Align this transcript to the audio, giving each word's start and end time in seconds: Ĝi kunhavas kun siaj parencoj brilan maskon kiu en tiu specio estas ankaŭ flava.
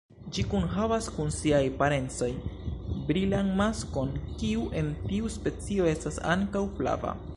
Ĝi 0.35 0.43
kunhavas 0.51 1.09
kun 1.17 1.27
siaj 1.35 1.59
parencoj 1.81 2.29
brilan 3.11 3.51
maskon 3.61 4.17
kiu 4.41 4.65
en 4.81 4.91
tiu 5.05 5.31
specio 5.35 5.87
estas 5.93 6.19
ankaŭ 6.37 6.65
flava. 6.81 7.15